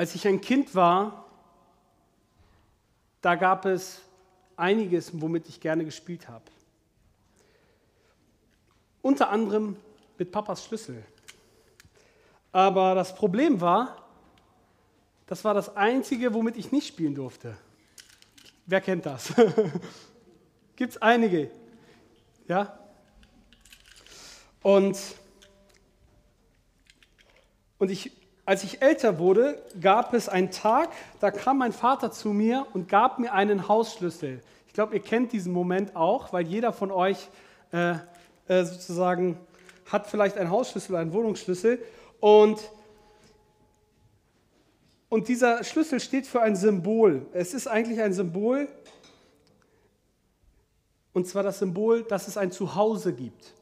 [0.00, 1.26] Als ich ein Kind war,
[3.20, 4.00] da gab es
[4.56, 6.44] einiges, womit ich gerne gespielt habe.
[9.02, 9.76] Unter anderem
[10.16, 11.04] mit Papas Schlüssel.
[12.50, 14.08] Aber das Problem war,
[15.26, 17.54] das war das Einzige, womit ich nicht spielen durfte.
[18.64, 19.34] Wer kennt das?
[20.76, 21.50] Gibt es einige?
[22.48, 22.78] Ja?
[24.62, 24.98] Und,
[27.76, 28.18] und ich,
[28.50, 30.88] als ich älter wurde, gab es einen Tag,
[31.20, 34.42] da kam mein Vater zu mir und gab mir einen Hausschlüssel.
[34.66, 37.28] Ich glaube, ihr kennt diesen Moment auch, weil jeder von euch
[37.70, 37.92] äh,
[38.48, 39.38] äh, sozusagen
[39.86, 41.80] hat vielleicht einen Hausschlüssel oder einen Wohnungsschlüssel.
[42.18, 42.58] Und,
[45.08, 47.26] und dieser Schlüssel steht für ein Symbol.
[47.32, 48.66] Es ist eigentlich ein Symbol,
[51.12, 53.54] und zwar das Symbol, dass es ein Zuhause gibt.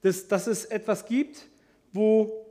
[0.00, 1.46] Dass, dass es etwas gibt,
[1.92, 2.47] wo,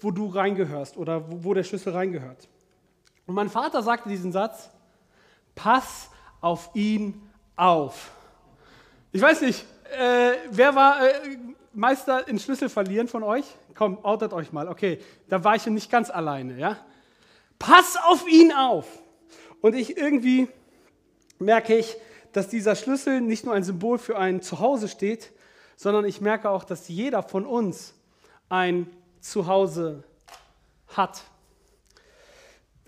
[0.00, 2.48] wo du reingehörst oder wo, wo der Schlüssel reingehört.
[3.26, 4.70] Und mein Vater sagte diesen Satz,
[5.54, 7.22] pass auf ihn
[7.56, 8.12] auf.
[9.12, 9.64] Ich weiß nicht,
[9.98, 11.38] äh, wer war äh,
[11.72, 13.44] Meister in Schlüssel verlieren von euch?
[13.74, 14.68] Komm, outet euch mal.
[14.68, 16.78] Okay, da war ich nicht ganz alleine, ja?
[17.58, 18.86] Pass auf ihn auf.
[19.60, 20.48] Und ich irgendwie
[21.38, 21.96] merke ich,
[22.32, 25.32] dass dieser Schlüssel nicht nur ein Symbol für ein Zuhause steht,
[25.76, 27.94] sondern ich merke auch, dass jeder von uns
[28.48, 28.88] ein
[29.24, 30.04] Zuhause
[30.88, 31.24] hat.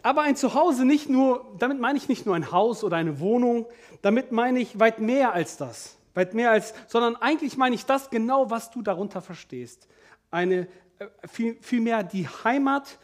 [0.03, 3.67] Aber ein Zuhause nicht nur, damit meine ich nicht nur ein Haus oder eine Wohnung,
[4.03, 5.97] damit meine ich weit mehr als das.
[6.15, 9.89] Weit mehr als, sondern eigentlich meine ich das genau, was du darunter verstehst.
[10.31, 12.99] Eine, äh, viel, vielmehr die Heimat,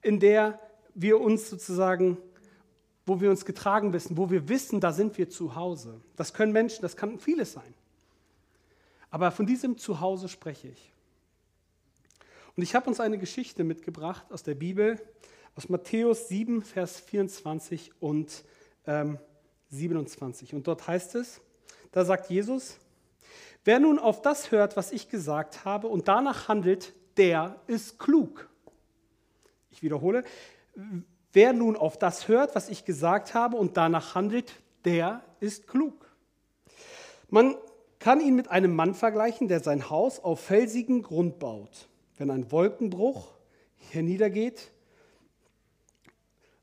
[0.00, 0.58] in der
[0.94, 2.18] wir uns sozusagen
[3.06, 6.00] wo wir uns getragen wissen, wo wir wissen, da sind wir zu Hause.
[6.16, 7.74] Das können Menschen, das kann vieles sein.
[9.10, 10.92] Aber von diesem Zuhause spreche ich.
[12.56, 15.00] Und ich habe uns eine Geschichte mitgebracht aus der Bibel,
[15.54, 18.44] aus Matthäus 7, Vers 24 und
[18.86, 19.18] ähm,
[19.70, 20.54] 27.
[20.54, 21.40] Und dort heißt es,
[21.92, 22.78] da sagt Jesus,
[23.64, 28.48] wer nun auf das hört, was ich gesagt habe und danach handelt, der ist klug.
[29.70, 30.24] Ich wiederhole,
[31.36, 34.54] Wer nun auf das hört, was ich gesagt habe und danach handelt,
[34.86, 36.10] der ist klug.
[37.28, 37.56] Man
[37.98, 41.88] kann ihn mit einem Mann vergleichen, der sein Haus auf felsigen Grund baut.
[42.16, 43.34] Wenn ein Wolkenbruch
[43.90, 44.72] herniedergeht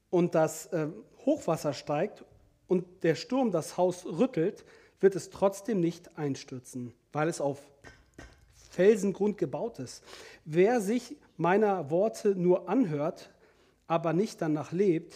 [0.10, 0.88] und das äh,
[1.26, 2.26] Hochwasser steigt
[2.68, 4.66] und der Sturm das Haus rüttelt,
[5.00, 7.62] wird es trotzdem nicht einstürzen, weil es auf
[8.70, 10.04] Felsengrund gebaut ist.
[10.46, 13.30] Wer sich meiner Worte nur anhört
[13.88, 15.16] aber nicht danach lebt,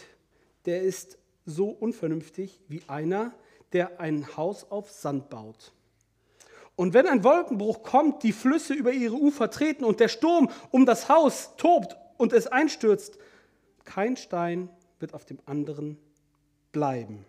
[0.64, 3.34] der ist so unvernünftig wie einer,
[3.72, 5.72] der ein Haus auf Sand baut.
[6.78, 10.86] Und wenn ein Wolkenbruch kommt, die Flüsse über ihre Ufer treten und der Sturm um
[10.86, 13.18] das Haus tobt und es einstürzt,
[13.84, 14.68] kein Stein
[15.00, 15.98] wird auf dem anderen
[16.70, 17.26] bleiben.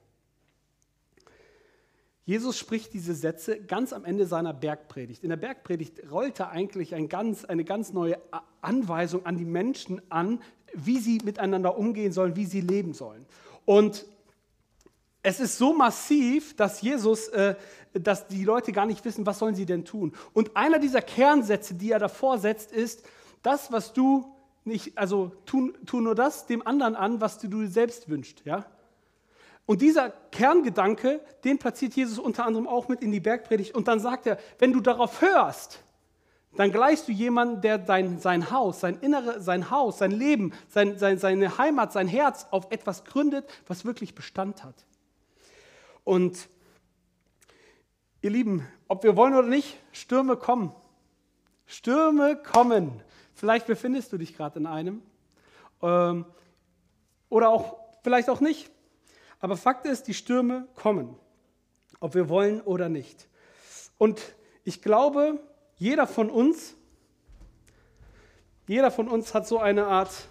[2.26, 5.24] Jesus spricht diese Sätze ganz am Ende seiner Bergpredigt.
[5.24, 8.20] In der Bergpredigt rollt er eigentlich ein ganz, eine ganz neue
[8.62, 10.44] Anweisung an die Menschen an,
[10.76, 13.26] wie sie miteinander umgehen sollen, wie sie leben sollen.
[13.66, 14.06] Und
[15.22, 17.56] es ist so massiv, dass Jesus, äh,
[17.94, 20.13] dass die Leute gar nicht wissen, was sollen sie denn tun.
[20.34, 23.03] Und einer dieser Kernsätze, die er davor setzt, ist,
[23.41, 27.68] das, was du nicht, also tu, tu nur das dem anderen an, was du dir
[27.68, 28.44] selbst wünschst.
[28.46, 28.66] Ja?
[29.66, 33.75] Und dieser Kerngedanke, den platziert Jesus unter anderem auch mit in die Bergpredigt.
[33.75, 35.80] Und dann sagt er, wenn du darauf hörst,
[36.56, 40.97] dann gleichst du jemanden, der dein, sein Haus, sein Innere, sein Haus, sein Leben, sein,
[40.97, 44.75] sein, seine Heimat, sein Herz auf etwas gründet, was wirklich Bestand hat.
[46.09, 46.50] Und
[48.24, 50.74] ihr Lieben, ob wir wollen oder nicht, Stürme kommen.
[51.68, 53.03] Stürme kommen.
[53.36, 55.03] Vielleicht befindest du dich gerade in einem.
[55.84, 56.25] Ähm,
[57.30, 58.72] oder auch vielleicht auch nicht.
[59.40, 61.16] Aber Fakt ist, die Stürme kommen.
[62.00, 63.28] Ob wir wollen oder nicht.
[64.00, 64.19] Und
[64.64, 65.40] ich glaube,
[65.75, 66.74] jeder von uns,
[68.66, 70.28] jeder von uns hat so eine Art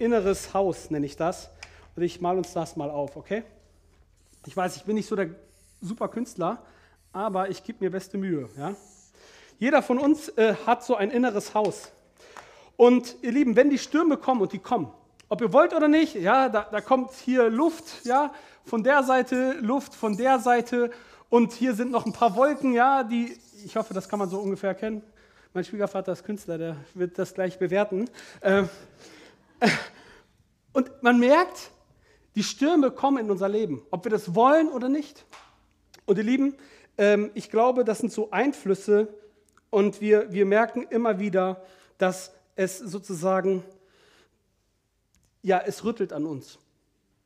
[0.00, 1.48] inneres Haus, nenne ich das.
[1.94, 3.44] Und ich mal uns das mal auf, okay?
[4.46, 5.30] Ich weiß, ich bin nicht so der
[5.80, 6.62] super Künstler,
[7.12, 8.48] aber ich gebe mir beste Mühe.
[8.56, 8.74] Ja?
[9.58, 11.92] Jeder von uns äh, hat so ein inneres Haus.
[12.76, 14.92] Und ihr Lieben, wenn die Stürme kommen und die kommen,
[15.28, 18.32] ob ihr wollt oder nicht, ja, da, da kommt hier Luft, ja,
[18.64, 20.90] von der Seite Luft, von der Seite
[21.28, 24.38] und hier sind noch ein paar Wolken, ja, die ich hoffe, das kann man so
[24.38, 25.02] ungefähr erkennen.
[25.54, 28.08] Mein Schwiegervater ist Künstler, der wird das gleich bewerten.
[28.42, 28.68] Ähm,
[30.72, 31.70] und man merkt,
[32.34, 35.26] die Stürme kommen in unser Leben, ob wir das wollen oder nicht.
[36.06, 36.56] Und ihr Lieben,
[36.98, 39.08] ähm, ich glaube, das sind so Einflüsse
[39.70, 41.62] und wir, wir merken immer wieder,
[41.98, 43.64] dass es sozusagen
[45.42, 46.58] ja, es rüttelt an uns.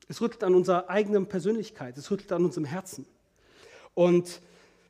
[0.08, 3.06] Es rüttelt an unserer eigenen Persönlichkeit, es rüttelt an unserem Herzen.
[3.94, 4.40] Und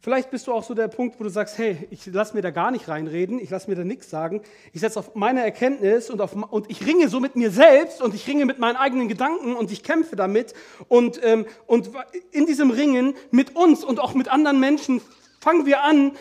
[0.06, 2.52] vielleicht bist du auch so der Punkt, wo du sagst, hey, ich lasse mir da
[2.52, 4.40] gar nicht reinreden, ich lasse mir da nichts sagen.
[4.72, 8.14] Ich setze auf meine Erkenntnis und, auf, und ich ringe so mit mir selbst und
[8.14, 10.54] ich ringe mit meinen eigenen Gedanken und ich kämpfe damit.
[10.86, 11.90] Und, ähm, und
[12.30, 15.00] in diesem Ringen mit uns und auch mit anderen Menschen
[15.40, 16.12] fangen wir an,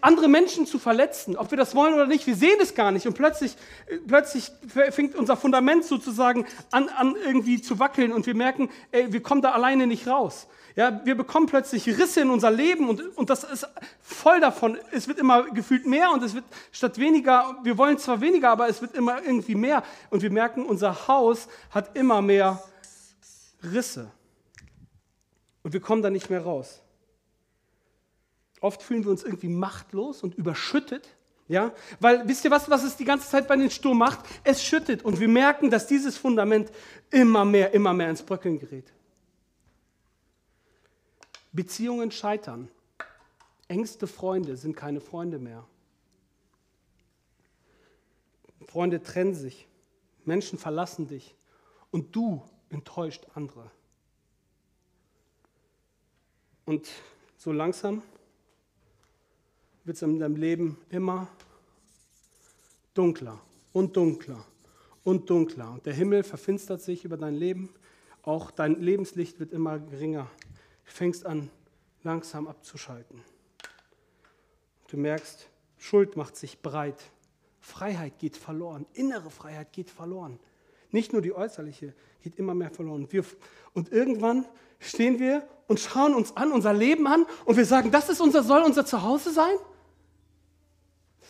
[0.00, 3.08] andere Menschen zu verletzen, ob wir das wollen oder nicht, wir sehen es gar nicht
[3.08, 3.56] und plötzlich,
[4.06, 9.24] plötzlich fängt unser Fundament sozusagen an, an irgendwie zu wackeln und wir merken, ey, wir
[9.24, 10.46] kommen da alleine nicht raus.
[10.74, 13.66] Ja, wir bekommen plötzlich Risse in unser Leben und, und das ist
[14.00, 14.78] voll davon.
[14.90, 18.68] Es wird immer gefühlt mehr und es wird statt weniger, wir wollen zwar weniger, aber
[18.68, 22.62] es wird immer irgendwie mehr und wir merken, unser Haus hat immer mehr
[23.62, 24.10] Risse
[25.62, 26.80] und wir kommen da nicht mehr raus.
[28.60, 31.08] Oft fühlen wir uns irgendwie machtlos und überschüttet.
[31.48, 34.20] Ja, weil wisst ihr was, was es die ganze Zeit bei den Sturm macht?
[34.42, 36.70] Es schüttet und wir merken, dass dieses Fundament
[37.10, 38.90] immer mehr, immer mehr ins Bröckeln gerät.
[41.52, 42.68] Beziehungen scheitern.
[43.68, 45.64] Engste Freunde sind keine Freunde mehr.
[48.66, 49.66] Freunde trennen sich.
[50.24, 51.34] Menschen verlassen dich.
[51.90, 53.70] Und du enttäuscht andere.
[56.64, 56.88] Und
[57.36, 58.02] so langsam
[59.84, 61.28] wird es in deinem Leben immer
[62.94, 63.40] dunkler
[63.72, 64.44] und dunkler
[65.04, 65.72] und dunkler.
[65.72, 67.68] Und der Himmel verfinstert sich über dein Leben.
[68.22, 70.30] Auch dein Lebenslicht wird immer geringer.
[70.92, 71.50] Fängst an,
[72.02, 73.22] langsam abzuschalten.
[74.88, 75.48] Du merkst,
[75.78, 77.02] Schuld macht sich breit.
[77.60, 78.84] Freiheit geht verloren.
[78.92, 80.38] Innere Freiheit geht verloren.
[80.90, 83.10] Nicht nur die äußerliche geht immer mehr verloren.
[83.10, 83.24] Wir,
[83.72, 84.44] und irgendwann
[84.80, 88.42] stehen wir und schauen uns an, unser Leben an und wir sagen, das ist unser,
[88.42, 89.54] soll unser Zuhause sein?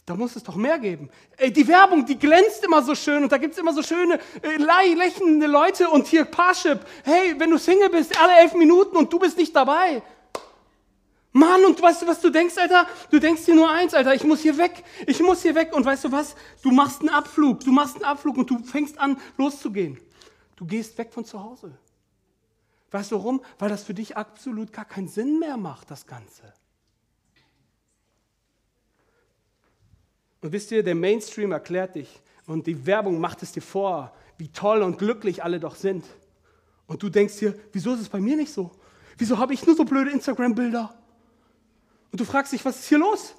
[0.05, 1.11] Da muss es doch mehr geben.
[1.37, 4.19] Ey, die Werbung, die glänzt immer so schön und da gibt es immer so schöne,
[4.43, 4.57] äh,
[4.95, 6.81] lächelnde Leute und hier Parship.
[7.05, 10.03] Hey, wenn du Single bist, alle elf Minuten und du bist nicht dabei.
[11.31, 12.87] Mann, und weißt du, was du denkst, Alter?
[13.11, 15.75] Du denkst dir nur eins, Alter, ich muss hier weg, ich muss hier weg.
[15.75, 16.35] Und weißt du was?
[16.63, 19.99] Du machst einen Abflug, du machst einen Abflug und du fängst an, loszugehen.
[20.57, 21.73] Du gehst weg von zu Hause.
[22.91, 23.41] Weißt du warum?
[23.59, 26.53] Weil das für dich absolut gar keinen Sinn mehr macht, das Ganze.
[30.43, 34.49] Und wisst ihr, der Mainstream erklärt dich und die Werbung macht es dir vor, wie
[34.49, 36.05] toll und glücklich alle doch sind.
[36.87, 38.73] Und du denkst dir, wieso ist es bei mir nicht so?
[39.17, 40.95] Wieso habe ich nur so blöde Instagram-Bilder?
[42.11, 43.35] Und du fragst dich, was ist hier los?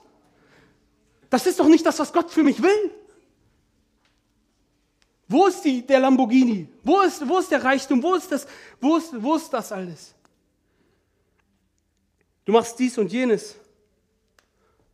[1.30, 2.92] Das ist doch nicht das, was Gott für mich will.
[5.28, 6.70] Wo ist die, der Lamborghini?
[6.84, 8.02] Wo ist, wo ist der Reichtum?
[8.02, 8.48] Wo ist, das,
[8.80, 10.14] wo, ist, wo ist das alles?
[12.46, 13.56] Du machst dies und jenes.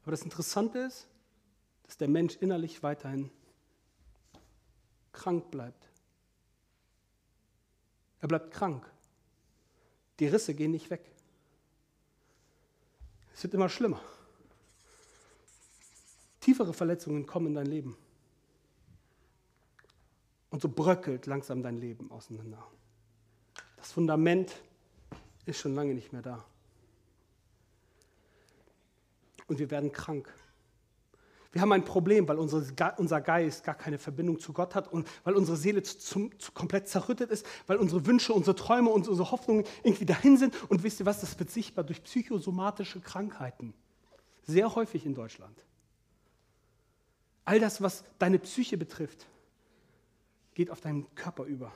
[0.02, 1.08] Aber das Interessante ist,
[1.90, 3.32] dass der Mensch innerlich weiterhin
[5.12, 5.90] krank bleibt.
[8.22, 8.88] Er bleibt krank.
[10.20, 11.02] Die Risse gehen nicht weg.
[13.34, 14.00] Es wird immer schlimmer.
[16.42, 17.98] Tiefere Verletzungen kommen in dein Leben.
[20.52, 22.64] Und so bröckelt langsam dein Leben auseinander.
[23.78, 24.62] Das Fundament
[25.48, 26.46] ist schon lange nicht mehr da.
[29.48, 30.32] Und wir werden krank.
[31.51, 35.34] Wir haben ein Problem, weil unser Geist gar keine Verbindung zu Gott hat und weil
[35.34, 39.66] unsere Seele zu, zu komplett zerrüttet ist, weil unsere Wünsche, unsere Träume und unsere Hoffnungen
[39.83, 40.54] irgendwie dahin sind.
[40.69, 43.74] Und wisst ihr was, das wird sichtbar durch psychosomatische Krankheiten.
[44.44, 45.66] Sehr häufig in Deutschland.
[47.45, 49.26] All das, was deine Psyche betrifft,
[50.54, 51.71] geht auf deinen Körper über.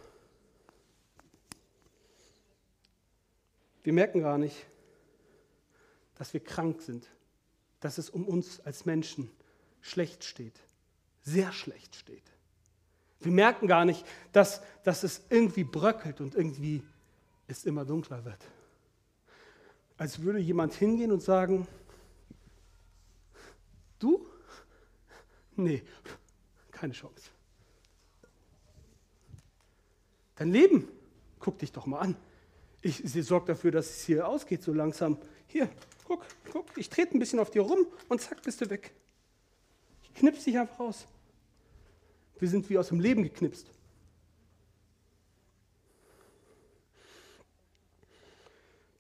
[3.82, 4.68] Wir merken gar nicht,
[6.16, 7.10] dass wir krank sind,
[7.80, 9.43] dass es um uns als Menschen geht
[9.84, 10.60] schlecht steht.
[11.22, 12.24] Sehr schlecht steht.
[13.20, 16.84] Wir merken gar nicht, dass, dass es irgendwie bröckelt und irgendwie
[17.48, 18.40] es immer dunkler wird.
[19.98, 21.68] Als würde jemand hingehen und sagen,
[24.00, 24.26] du?
[25.56, 25.84] Nee,
[26.72, 27.30] keine Chance.
[30.36, 30.88] Dein Leben,
[31.40, 32.16] guck dich doch mal an.
[32.82, 35.18] Ich, sorge dafür, dass es hier ausgeht so langsam.
[35.48, 35.70] Hier,
[36.06, 38.92] guck, guck, ich trete ein bisschen auf dir rum und zack, bist du weg.
[40.16, 41.06] Knips dich einfach raus.
[42.40, 43.68] Wir sind wie aus dem Leben geknipst.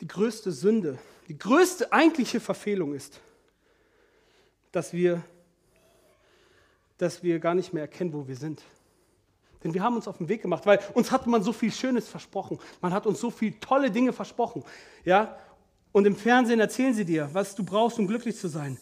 [0.02, 3.20] Die größte Sünde, die größte eigentliche Verfehlung ist,
[4.72, 5.24] dass wir,
[6.98, 8.62] dass wir gar nicht mehr erkennen, wo wir sind.
[9.64, 12.08] Denn wir haben uns auf den Weg gemacht, weil uns hat man so viel Schönes
[12.08, 12.60] versprochen.
[12.82, 14.64] Man hat uns so viele tolle Dinge versprochen.
[15.06, 15.38] Ja?
[15.94, 18.78] Und im Fernsehen erzählen sie dir, was du brauchst, um glücklich zu sein.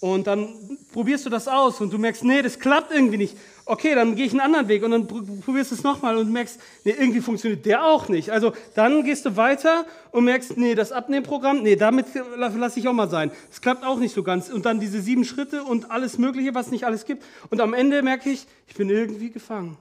[0.00, 3.36] Und dann probierst du das aus und du merkst, nee, das klappt irgendwie nicht.
[3.66, 6.58] okay, dann gehe ich einen anderen Weg und dann probierst du es nochmal und merkst,
[6.84, 8.30] nee, irgendwie funktioniert der auch nicht.
[8.30, 12.94] Also dann gehst du weiter und merkst, nee, das Abnehmprogramm, nee, damit lasse ich auch
[12.94, 13.30] mal sein.
[13.50, 14.48] Es klappt auch nicht so ganz.
[14.48, 17.22] Und dann diese sieben Schritte und alles Mögliche, was nicht alles gibt.
[17.50, 19.76] Und am Ende merke ich, ich bin irgendwie gefangen.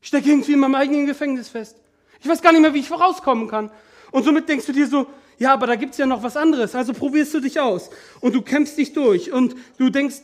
[0.00, 1.76] Ich stecke irgendwie in meinem eigenen Gefängnis fest.
[2.20, 3.70] Ich weiß gar nicht mehr, wie ich vorauskommen kann.
[4.10, 5.06] Und somit denkst du dir so,
[5.38, 6.74] ja, aber da gibt es ja noch was anderes.
[6.74, 7.90] Also probierst du dich aus
[8.20, 10.16] und du kämpfst dich durch und du denkst,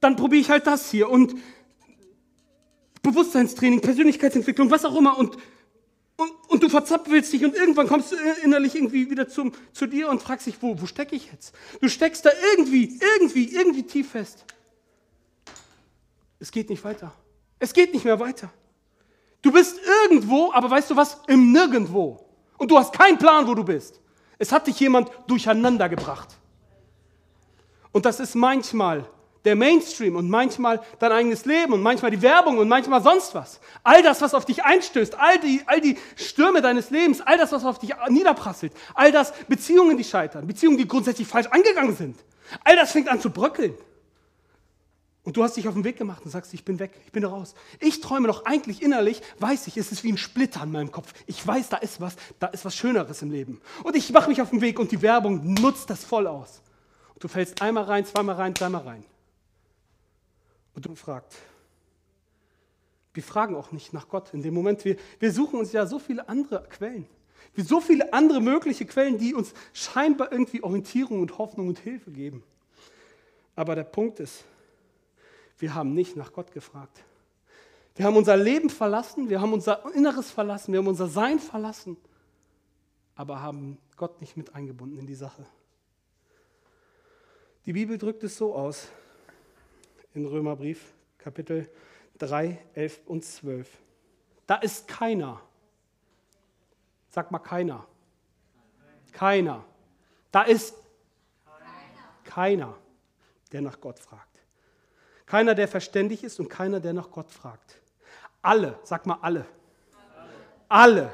[0.00, 1.34] dann probiere ich halt das hier und
[3.02, 5.36] Bewusstseinstraining, Persönlichkeitsentwicklung, was auch immer und,
[6.16, 10.08] und, und du verzappelst dich und irgendwann kommst du innerlich irgendwie wieder zum, zu dir
[10.08, 11.54] und fragst dich, wo, wo stecke ich jetzt?
[11.80, 14.44] Du steckst da irgendwie, irgendwie, irgendwie tief fest.
[16.40, 17.12] Es geht nicht weiter.
[17.58, 18.52] Es geht nicht mehr weiter.
[19.42, 21.18] Du bist irgendwo, aber weißt du was?
[21.28, 22.26] Im Nirgendwo.
[22.58, 23.99] Und du hast keinen Plan, wo du bist.
[24.40, 26.28] Es hat dich jemand durcheinander gebracht.
[27.92, 29.06] Und das ist manchmal
[29.44, 33.60] der Mainstream und manchmal dein eigenes Leben und manchmal die Werbung und manchmal sonst was.
[33.82, 37.52] All das, was auf dich einstößt, all die, all die Stürme deines Lebens, all das,
[37.52, 42.16] was auf dich niederprasselt, all das Beziehungen, die scheitern, Beziehungen, die grundsätzlich falsch angegangen sind.
[42.64, 43.74] All das fängt an zu bröckeln.
[45.22, 47.24] Und du hast dich auf den Weg gemacht und sagst, ich bin weg, ich bin
[47.24, 47.54] raus.
[47.78, 51.12] Ich träume doch eigentlich innerlich, weiß ich, es ist wie ein Splitter in meinem Kopf.
[51.26, 53.60] Ich weiß, da ist was, da ist was Schöneres im Leben.
[53.84, 56.62] Und ich mache mich auf den Weg und die Werbung nutzt das voll aus.
[57.14, 59.04] Und du fällst einmal rein, zweimal rein, dreimal rein.
[60.74, 61.36] Und du fragst.
[63.12, 64.84] Wir fragen auch nicht nach Gott in dem Moment.
[64.84, 67.06] Wir, wir suchen uns ja so viele andere Quellen.
[67.54, 72.10] Wie so viele andere mögliche Quellen, die uns scheinbar irgendwie Orientierung und Hoffnung und Hilfe
[72.10, 72.42] geben.
[73.56, 74.44] Aber der Punkt ist,
[75.60, 77.04] wir haben nicht nach Gott gefragt.
[77.94, 81.96] Wir haben unser Leben verlassen, wir haben unser Inneres verlassen, wir haben unser Sein verlassen,
[83.14, 85.44] aber haben Gott nicht mit eingebunden in die Sache.
[87.66, 88.88] Die Bibel drückt es so aus
[90.14, 91.68] in Römerbrief, Kapitel
[92.18, 93.68] 3, 11 und 12.
[94.46, 95.42] Da ist keiner.
[97.10, 97.86] Sag mal keiner.
[99.12, 99.64] Keiner.
[100.30, 100.74] Da ist
[102.24, 102.76] keiner,
[103.52, 104.29] der nach Gott fragt.
[105.30, 107.76] Keiner, der verständig ist und keiner, der nach Gott fragt.
[108.42, 109.46] Alle, sag mal alle.
[110.68, 111.12] Alle.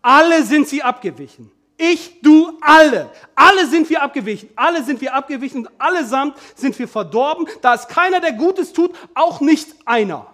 [0.00, 1.50] Alle sind sie abgewichen.
[1.76, 3.10] Ich, du, alle.
[3.34, 4.50] Alle sind wir abgewichen.
[4.54, 7.48] Alle sind wir abgewichen und allesamt sind wir verdorben.
[7.60, 10.32] Da ist keiner, der Gutes tut, auch nicht einer.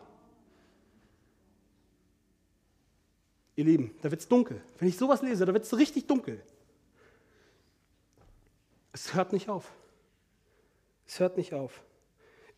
[3.57, 4.61] Ihr Lieben, da wird es dunkel.
[4.79, 6.43] Wenn ich sowas lese, da wird es richtig dunkel.
[8.93, 9.73] Es hört nicht auf.
[11.07, 11.81] Es hört nicht auf.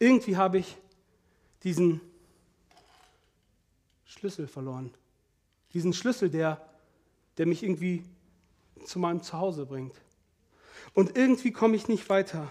[0.01, 0.77] Irgendwie habe ich
[1.63, 2.01] diesen
[4.07, 4.93] Schlüssel verloren.
[5.75, 6.67] Diesen Schlüssel, der,
[7.37, 8.03] der mich irgendwie
[8.85, 9.95] zu meinem Zuhause bringt.
[10.95, 12.51] Und irgendwie komme ich nicht weiter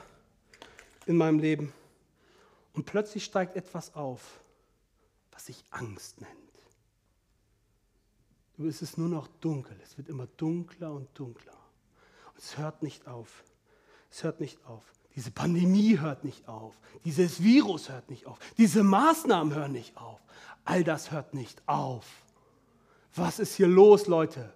[1.07, 1.73] in meinem Leben.
[2.73, 4.39] Und plötzlich steigt etwas auf,
[5.31, 6.35] was sich Angst nennt.
[8.69, 9.75] Es ist nur noch dunkel.
[9.83, 11.57] Es wird immer dunkler und dunkler.
[12.31, 13.43] Und es hört nicht auf.
[14.11, 14.83] Es hört nicht auf.
[15.15, 16.75] Diese Pandemie hört nicht auf.
[17.05, 18.37] Dieses Virus hört nicht auf.
[18.57, 20.19] Diese Maßnahmen hören nicht auf.
[20.65, 22.05] All das hört nicht auf.
[23.15, 24.53] Was ist hier los, Leute?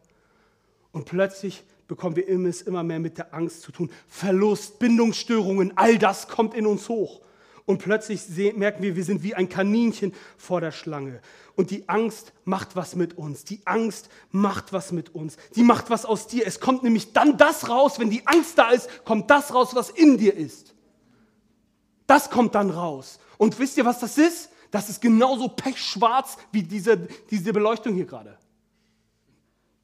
[0.91, 3.91] Und plötzlich bekommen wir es immer mehr mit der Angst zu tun.
[4.07, 7.21] Verlust, Bindungsstörungen, all das kommt in uns hoch.
[7.65, 8.21] Und plötzlich
[8.55, 11.21] merken wir, wir sind wie ein Kaninchen vor der Schlange.
[11.55, 13.45] Und die Angst macht was mit uns.
[13.45, 15.37] Die Angst macht was mit uns.
[15.55, 16.45] Die macht was aus dir.
[16.45, 19.89] Es kommt nämlich dann das raus, wenn die Angst da ist, kommt das raus, was
[19.89, 20.73] in dir ist.
[22.05, 23.19] Das kommt dann raus.
[23.37, 24.49] Und wisst ihr, was das ist?
[24.71, 26.97] Das ist genauso pechschwarz wie diese,
[27.29, 28.37] diese Beleuchtung hier gerade.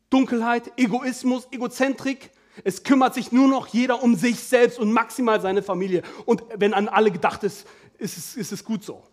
[0.10, 2.32] Dunkelheit, Egoismus, Egozentrik,
[2.64, 6.04] es kümmert sich nur noch jeder um sich selbst und maximal seine Familie.
[6.26, 9.04] Und wenn an alle gedacht ist, ist es, ist es gut so.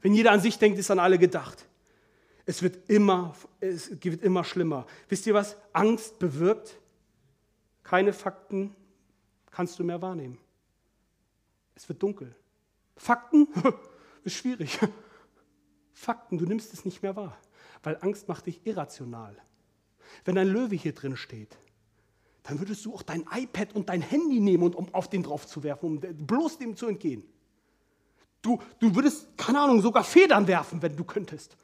[0.00, 1.66] Wenn jeder an sich denkt, ist an alle gedacht.
[2.44, 4.86] Es wird immer, es wird immer schlimmer.
[5.08, 5.56] Wisst ihr was?
[5.72, 6.76] Angst bewirkt,
[7.84, 8.74] keine Fakten
[9.50, 10.38] kannst du mehr wahrnehmen.
[11.74, 12.34] Es wird dunkel.
[12.96, 13.48] Fakten
[14.24, 14.78] ist schwierig.
[15.92, 17.38] Fakten, du nimmst es nicht mehr wahr,
[17.82, 19.36] weil Angst macht dich irrational.
[20.24, 21.56] Wenn ein Löwe hier drin steht,
[22.42, 25.62] dann würdest du auch dein iPad und dein Handy nehmen, um auf den drauf zu
[25.62, 27.22] werfen, um bloß dem zu entgehen.
[28.40, 31.56] Du, du würdest, keine Ahnung, sogar Federn werfen, wenn du könntest.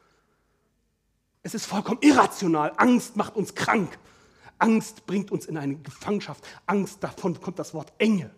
[1.43, 2.73] Es ist vollkommen irrational.
[2.77, 3.99] Angst macht uns krank.
[4.57, 6.45] Angst bringt uns in eine Gefangenschaft.
[6.65, 8.31] Angst, davon kommt das Wort Enge.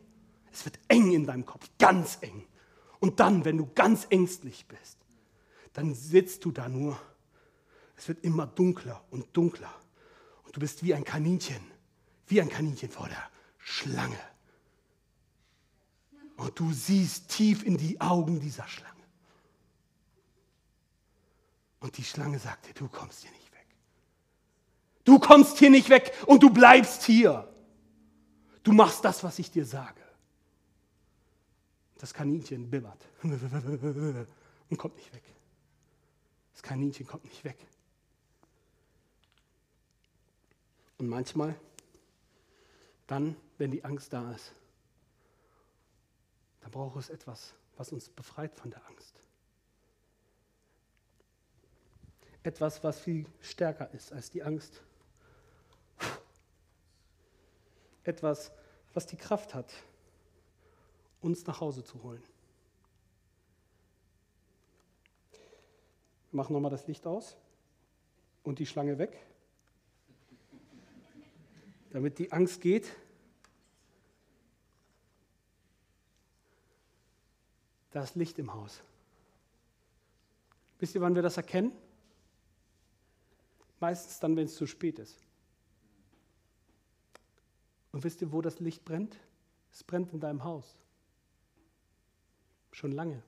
[0.52, 2.46] Es wird eng in deinem Kopf, ganz eng.
[3.00, 4.98] Und dann, wenn du ganz ängstlich bist,
[5.74, 6.98] dann sitzt du da nur.
[7.96, 9.74] Es wird immer dunkler und dunkler.
[10.44, 11.71] Und du bist wie ein Kaninchen
[12.32, 14.18] wie ein Kaninchen vor der Schlange.
[16.38, 18.90] Und du siehst tief in die Augen dieser Schlange.
[21.82, 23.68] Und die Schlange sagte, du kommst hier nicht weg.
[25.04, 27.54] Du kommst hier nicht weg und du bleibst hier.
[28.64, 30.02] Du machst das, was ich dir sage.
[31.98, 35.24] Das Kaninchen bibbert und kommt nicht weg.
[36.54, 37.58] Das Kaninchen kommt nicht weg.
[40.98, 41.60] Und manchmal,
[43.12, 44.54] dann, wenn die Angst da ist,
[46.62, 49.20] dann braucht es etwas, was uns befreit von der Angst.
[52.42, 54.82] Etwas, was viel stärker ist als die Angst.
[58.06, 58.50] Etwas,
[58.94, 59.74] was die Kraft hat,
[61.20, 62.24] uns nach Hause zu holen.
[66.32, 67.36] Mach nochmal das Licht aus
[68.44, 69.20] und die Schlange weg,
[71.92, 72.90] damit die Angst geht.
[77.92, 78.82] Da ist Licht im Haus.
[80.80, 81.72] Wisst ihr, wann wir das erkennen?
[83.80, 85.18] Meistens dann, wenn es zu spät ist.
[87.92, 89.18] Und wisst ihr, wo das Licht brennt?
[89.72, 90.78] Es brennt in deinem Haus.
[92.72, 93.22] Schon lange.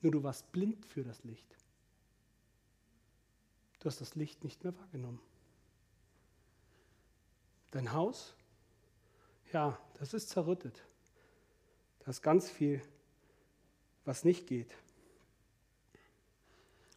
[0.00, 1.46] Nur du warst blind für das Licht.
[3.80, 5.20] Du hast das Licht nicht mehr wahrgenommen.
[7.70, 8.34] Dein Haus,
[9.52, 10.84] ja, das ist zerrüttet.
[12.00, 12.82] Da ist ganz viel,
[14.04, 14.74] was nicht geht.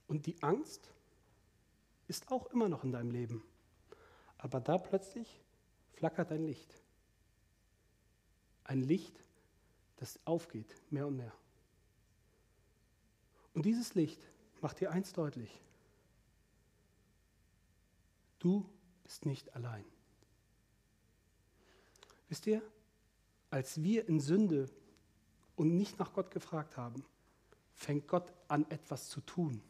[0.07, 0.91] Und die Angst
[2.07, 3.43] ist auch immer noch in deinem Leben.
[4.37, 5.41] Aber da plötzlich
[5.93, 6.73] flackert ein Licht.
[8.65, 9.23] Ein Licht,
[9.97, 11.33] das aufgeht, mehr und mehr.
[13.53, 14.21] Und dieses Licht
[14.61, 15.61] macht dir eins deutlich.
[18.39, 18.69] Du
[19.03, 19.85] bist nicht allein.
[22.29, 22.61] Wisst ihr,
[23.49, 24.69] als wir in Sünde
[25.55, 27.03] und nicht nach Gott gefragt haben,
[27.73, 29.61] fängt Gott an, etwas zu tun.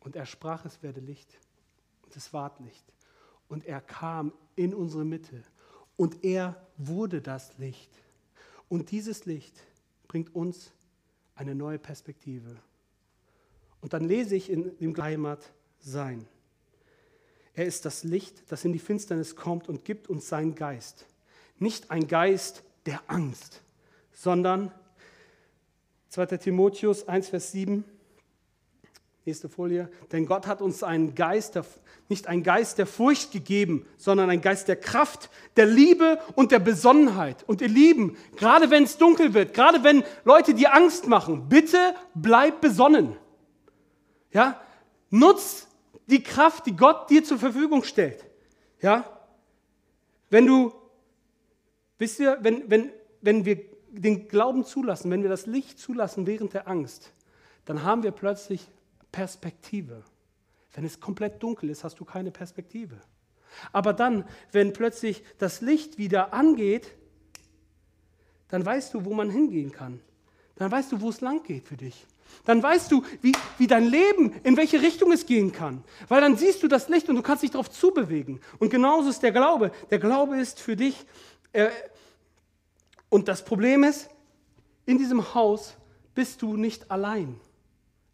[0.00, 1.38] Und er sprach, es werde Licht.
[2.02, 2.84] Und es ward Licht.
[3.48, 5.42] Und er kam in unsere Mitte.
[5.96, 7.90] Und er wurde das Licht.
[8.68, 9.54] Und dieses Licht
[10.06, 10.72] bringt uns
[11.34, 12.56] eine neue Perspektive.
[13.80, 16.26] Und dann lese ich in dem Heimat sein.
[17.54, 21.06] Er ist das Licht, das in die Finsternis kommt und gibt uns seinen Geist.
[21.58, 23.62] Nicht ein Geist der Angst,
[24.18, 24.72] sondern
[26.08, 26.26] 2.
[26.38, 27.84] Timotheus 1, Vers 7.
[29.24, 29.88] Nächste Folie.
[30.10, 31.56] Denn Gott hat uns einen Geist,
[32.08, 36.58] nicht einen Geist der Furcht gegeben, sondern einen Geist der Kraft, der Liebe und der
[36.58, 37.44] Besonnenheit.
[37.46, 41.94] Und ihr Lieben, gerade wenn es dunkel wird, gerade wenn Leute dir Angst machen, bitte
[42.14, 43.16] bleib besonnen.
[44.32, 44.60] Ja?
[45.10, 45.68] Nutz
[46.06, 48.24] die Kraft, die Gott dir zur Verfügung stellt.
[48.80, 49.04] Ja?
[50.28, 50.72] Wenn du,
[51.98, 56.54] wisst ihr, wenn, wenn, wenn wir den Glauben zulassen, wenn wir das Licht zulassen während
[56.54, 57.12] der Angst,
[57.64, 58.66] dann haben wir plötzlich
[59.12, 60.02] Perspektive.
[60.74, 62.96] Wenn es komplett dunkel ist, hast du keine Perspektive.
[63.72, 66.94] Aber dann, wenn plötzlich das Licht wieder angeht,
[68.48, 70.00] dann weißt du, wo man hingehen kann.
[70.56, 72.06] Dann weißt du, wo es lang geht für dich.
[72.44, 75.82] Dann weißt du, wie, wie dein Leben, in welche Richtung es gehen kann.
[76.08, 78.40] Weil dann siehst du das Licht und du kannst dich darauf zubewegen.
[78.58, 79.72] Und genauso ist der Glaube.
[79.90, 81.06] Der Glaube ist für dich.
[81.52, 81.68] Äh,
[83.08, 84.08] und das Problem ist,
[84.86, 85.76] in diesem Haus
[86.14, 87.40] bist du nicht allein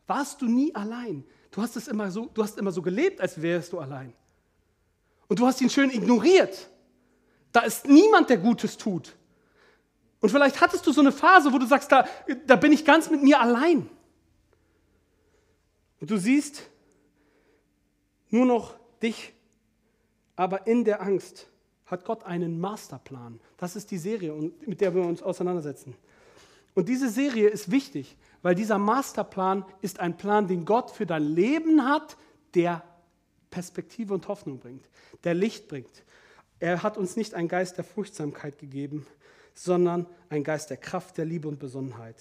[0.07, 1.25] warst du nie allein.
[1.51, 4.13] Du hast es immer so, du hast immer so gelebt, als wärst du allein.
[5.29, 6.71] Und du hast ihn schön ignoriert.
[7.53, 9.15] Da ist niemand, der Gutes tut.
[10.21, 12.07] Und vielleicht hattest du so eine Phase, wo du sagst, da,
[12.47, 13.89] da bin ich ganz mit mir allein.
[16.01, 16.63] Und du siehst
[18.31, 19.33] nur noch dich,
[20.37, 21.47] aber in der Angst
[21.87, 23.41] hat Gott einen Masterplan.
[23.57, 24.33] Das ist die Serie,
[24.67, 25.95] mit der wir uns auseinandersetzen.
[26.75, 31.23] Und diese Serie ist wichtig, weil dieser Masterplan ist ein Plan, den Gott für dein
[31.23, 32.17] Leben hat,
[32.55, 32.83] der
[33.51, 34.89] Perspektive und Hoffnung bringt,
[35.23, 36.05] der Licht bringt.
[36.59, 39.07] Er hat uns nicht einen Geist der Furchtsamkeit gegeben,
[39.55, 42.17] sondern einen Geist der Kraft, der Liebe und Besonnenheit.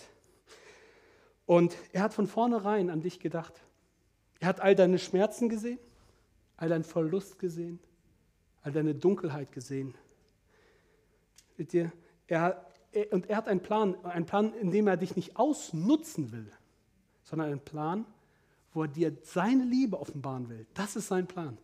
[1.46, 3.54] Und er hat von vornherein an dich gedacht.
[4.40, 5.80] Er hat all deine Schmerzen gesehen,
[6.58, 7.80] all deinen Verlust gesehen,
[8.64, 9.94] all deine Dunkelheit gesehen.
[11.58, 11.92] Mit dir,
[12.28, 12.66] er,
[13.12, 16.52] und er hat einen Plan, einen Plan, in dem er dich nicht ausnutzen will,
[17.24, 18.06] sondern einen Plan,
[18.74, 20.66] wo er dir seine Liebe offenbaren will.
[20.74, 21.58] Das ist sein Plan.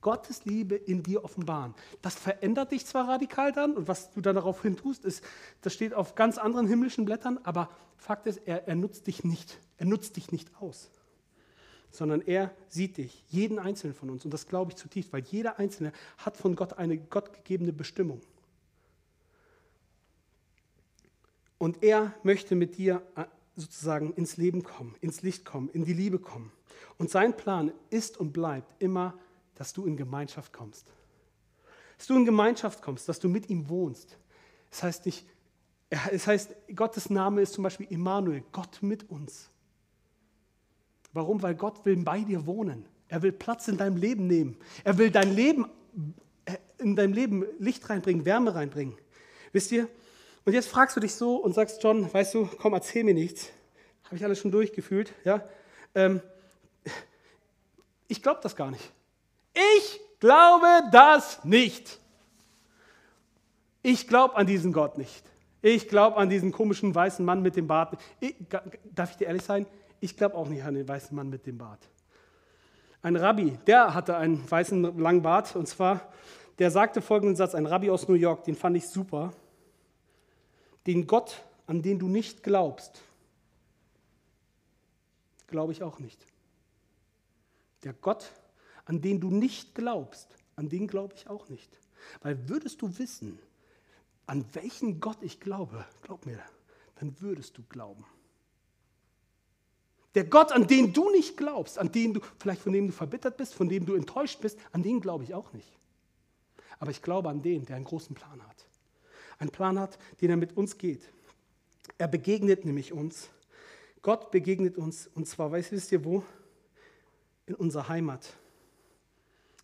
[0.00, 1.74] Gottes Liebe in dir offenbaren.
[2.02, 5.24] Das verändert dich zwar radikal dann und was du dann daraufhin tust, ist,
[5.62, 9.58] das steht auf ganz anderen himmlischen Blättern, aber Fakt ist, er, er nutzt dich nicht.
[9.76, 10.90] Er nutzt dich nicht aus,
[11.90, 14.24] sondern er sieht dich, jeden Einzelnen von uns.
[14.24, 18.20] Und das glaube ich zutiefst, weil jeder Einzelne hat von Gott eine gottgegebene Bestimmung.
[21.58, 23.24] Und er möchte mit dir äh,
[23.56, 26.52] sozusagen ins Leben kommen, ins Licht kommen, in die Liebe kommen.
[26.98, 29.14] Und sein Plan ist und bleibt immer,
[29.56, 30.92] dass du in Gemeinschaft kommst.
[31.96, 34.16] Dass du in Gemeinschaft kommst, dass du mit ihm wohnst.
[34.70, 35.26] Es heißt nicht,
[35.90, 39.50] es heißt, Gottes Name ist zum Beispiel Immanuel, Gott mit uns.
[41.18, 41.42] Warum?
[41.42, 42.86] Weil Gott will bei dir wohnen.
[43.08, 44.56] Er will Platz in deinem Leben nehmen.
[44.84, 45.66] Er will dein Leben,
[46.44, 48.96] äh, in deinem Leben Licht reinbringen, Wärme reinbringen.
[49.50, 49.88] Wisst ihr?
[50.44, 53.48] Und jetzt fragst du dich so und sagst, John, weißt du, komm, erzähl mir nichts.
[54.04, 55.42] Habe ich alles schon durchgefühlt, ja?
[55.96, 56.22] Ähm,
[58.06, 58.92] ich glaube das gar nicht.
[59.80, 61.98] Ich glaube das nicht.
[63.82, 65.24] Ich glaube an diesen Gott nicht.
[65.62, 68.00] Ich glaube an diesen komischen weißen Mann mit dem Bart.
[68.20, 68.36] Ich,
[68.94, 69.66] darf ich dir ehrlich sein?
[70.00, 71.88] Ich glaube auch nicht an den weißen Mann mit dem Bart.
[73.02, 76.12] Ein Rabbi, der hatte einen weißen langen Bart und zwar,
[76.58, 79.32] der sagte folgenden Satz, ein Rabbi aus New York, den fand ich super.
[80.86, 83.02] Den Gott, an den du nicht glaubst,
[85.46, 86.24] glaube ich auch nicht.
[87.84, 88.32] Der Gott,
[88.84, 91.78] an den du nicht glaubst, an den glaube ich auch nicht.
[92.22, 93.38] Weil würdest du wissen,
[94.26, 96.40] an welchen Gott ich glaube, glaub mir,
[96.96, 98.04] dann würdest du glauben.
[100.14, 103.36] Der Gott, an den du nicht glaubst, an den du, vielleicht von dem du verbittert
[103.36, 105.78] bist, von dem du enttäuscht bist, an den glaube ich auch nicht.
[106.78, 108.66] Aber ich glaube an den, der einen großen Plan hat.
[109.38, 111.02] Einen Plan hat, den er mit uns geht.
[111.98, 113.28] Er begegnet nämlich uns.
[114.02, 116.22] Gott begegnet uns, und zwar, weißt, wisst ihr wo?
[117.46, 118.36] In unserer Heimat.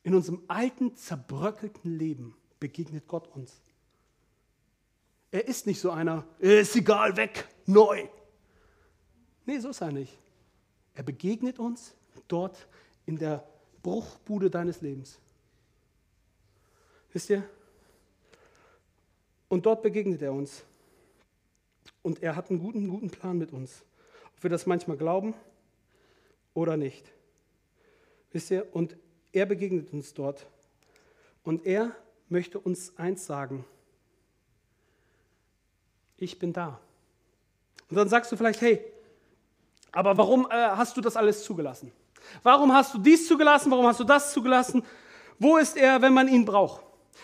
[0.03, 3.61] In unserem alten, zerbröckelten Leben begegnet Gott uns.
[5.31, 8.07] Er ist nicht so einer, ist egal, weg, neu.
[9.47, 10.19] Nee, so ist er nicht.
[10.95, 11.95] Er begegnet uns
[12.29, 12.69] dort
[13.07, 13.47] in der
[13.83, 15.19] Bruchbude deines Lebens.
[17.13, 17.49] Wisst ihr?
[19.49, 20.65] Und dort begegnet er uns.
[22.03, 23.83] Und er hat einen guten, guten Plan mit uns.
[24.37, 25.35] Ob wir das manchmal glauben
[26.55, 27.05] oder nicht.
[28.33, 28.67] Wisst ihr?
[28.75, 28.97] Und
[29.33, 30.47] er begegnet uns dort.
[31.43, 31.95] Und er
[32.29, 33.65] möchte uns eins sagen
[36.25, 36.81] ich bin da.
[37.89, 38.85] Und dann sagst du vielleicht, hey,
[39.95, 41.93] aber warum äh, hast du das alles zugelassen?
[42.43, 43.71] Warum hast du dies zugelassen?
[43.71, 44.85] Warum hast du das zugelassen?
[45.39, 46.81] Wo ist er, wenn man ihn braucht?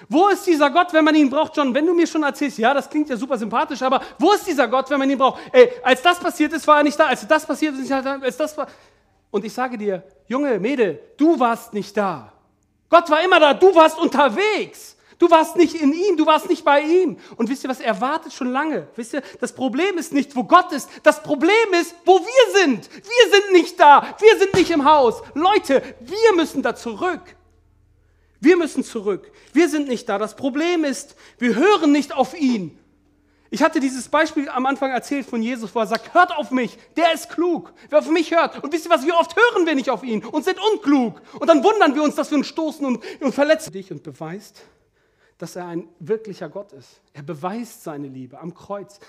[0.09, 1.75] Wo ist dieser Gott, wenn man ihn braucht, John?
[1.75, 4.67] Wenn du mir schon erzählst, ja, das klingt ja super sympathisch, aber wo ist dieser
[4.69, 5.41] Gott, wenn man ihn braucht?
[5.53, 7.07] Ey, als das passiert ist, war er nicht da.
[7.07, 8.67] Als das passiert ist, als das war.
[9.31, 12.33] Und ich sage dir, Junge, Mädel, du warst nicht da.
[12.89, 14.97] Gott war immer da, du warst unterwegs.
[15.21, 17.19] Du warst nicht in ihm, du warst nicht bei ihm.
[17.37, 18.89] Und wisst ihr was, er wartet schon lange.
[18.97, 20.89] Wisst ihr, das Problem ist nicht, wo Gott ist.
[21.03, 22.89] Das Problem ist, wo wir sind.
[22.91, 24.17] Wir sind nicht da.
[24.19, 25.23] Wir sind nicht im Haus.
[25.35, 27.21] Leute, wir müssen da zurück.
[28.41, 29.31] Wir müssen zurück.
[29.53, 30.17] Wir sind nicht da.
[30.17, 32.79] Das Problem ist, wir hören nicht auf ihn.
[33.51, 36.79] Ich hatte dieses Beispiel am Anfang erzählt von Jesus, wo er sagt, hört auf mich,
[36.97, 37.75] der ist klug.
[37.91, 38.65] Wer auf mich hört.
[38.65, 41.21] Und wisst ihr was, wie oft hören wir nicht auf ihn und sind unklug.
[41.39, 44.63] Und dann wundern wir uns, dass wir uns stoßen und, und verletzen dich und beweist,
[45.41, 47.01] dass er ein wirklicher Gott ist.
[47.15, 49.01] Er beweist seine Liebe am Kreuz.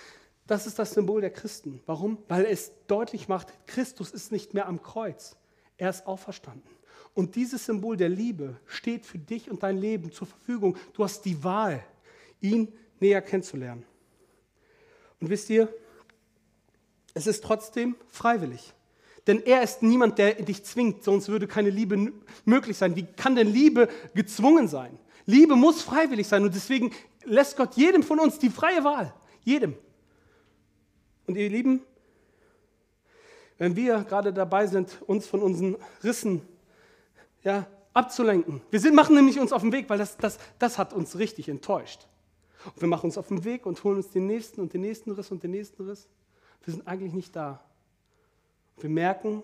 [0.47, 1.81] Das ist das Symbol der Christen.
[1.85, 2.17] Warum?
[2.29, 5.35] Weil es deutlich macht, Christus ist nicht mehr am Kreuz.
[5.77, 6.71] Er ist auferstanden.
[7.13, 10.77] Und dieses Symbol der Liebe steht für dich und dein Leben zur Verfügung.
[10.93, 11.83] Du hast die Wahl,
[12.39, 13.83] ihn näher kennenzulernen.
[15.19, 15.67] Und wisst ihr,
[17.13, 18.73] es ist trotzdem freiwillig.
[19.27, 22.13] Denn er ist niemand, der dich zwingt, sonst würde keine Liebe
[22.45, 22.95] möglich sein.
[22.95, 24.97] Wie kann denn Liebe gezwungen sein?
[25.31, 26.91] Liebe muss freiwillig sein und deswegen
[27.23, 29.13] lässt Gott jedem von uns die freie Wahl.
[29.43, 29.75] Jedem.
[31.25, 31.81] Und ihr Lieben,
[33.57, 36.41] wenn wir gerade dabei sind, uns von unseren Rissen
[37.43, 40.93] ja, abzulenken, wir sind, machen nämlich uns auf den Weg, weil das, das, das hat
[40.93, 42.07] uns richtig enttäuscht.
[42.65, 45.11] Und wir machen uns auf den Weg und holen uns den nächsten und den nächsten
[45.11, 46.09] Riss und den nächsten Riss.
[46.63, 47.63] Wir sind eigentlich nicht da.
[48.77, 49.43] wir merken,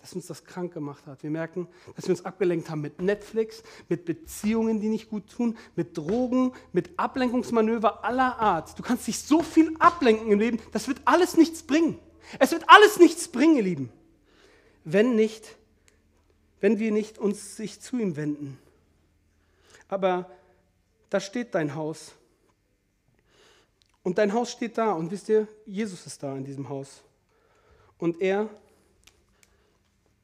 [0.00, 1.22] dass uns das krank gemacht hat.
[1.22, 5.56] Wir merken, dass wir uns abgelenkt haben mit Netflix, mit Beziehungen, die nicht gut tun,
[5.76, 8.78] mit Drogen, mit Ablenkungsmanöver aller Art.
[8.78, 11.98] Du kannst dich so viel ablenken im Leben, das wird alles nichts bringen.
[12.38, 13.92] Es wird alles nichts bringen, ihr Lieben,
[14.84, 15.56] wenn nicht,
[16.60, 18.58] wenn wir nicht uns sich zu ihm wenden.
[19.88, 20.30] Aber
[21.10, 22.12] da steht dein Haus.
[24.02, 24.92] Und dein Haus steht da.
[24.92, 27.02] Und wisst ihr, Jesus ist da in diesem Haus.
[27.98, 28.48] Und er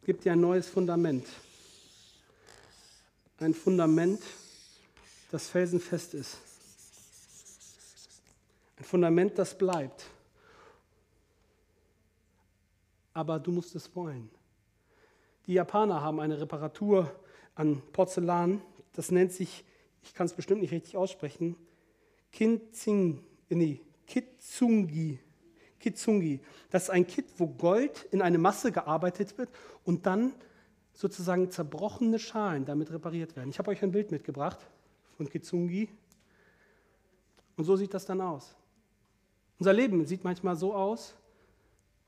[0.06, 1.26] gibt dir ein neues Fundament.
[3.40, 4.22] Ein Fundament,
[5.32, 6.38] das felsenfest ist.
[8.78, 10.06] Ein Fundament, das bleibt.
[13.14, 14.30] Aber du musst es wollen.
[15.48, 17.10] Die Japaner haben eine Reparatur
[17.56, 19.64] an Porzellan, das nennt sich,
[20.04, 21.56] ich kann es bestimmt nicht richtig aussprechen,
[22.30, 25.18] Kinzing, nee, Kitsungi.
[25.86, 26.40] Kitsungi.
[26.70, 29.50] Das ist ein Kit, wo Gold in eine Masse gearbeitet wird
[29.84, 30.32] und dann
[30.94, 33.50] sozusagen zerbrochene Schalen damit repariert werden.
[33.50, 34.58] Ich habe euch ein Bild mitgebracht
[35.16, 35.88] von Kitsungi.
[37.56, 38.56] Und so sieht das dann aus.
[39.60, 41.14] Unser Leben sieht manchmal so aus,